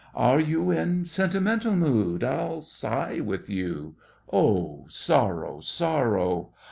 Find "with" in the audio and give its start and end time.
3.19-3.51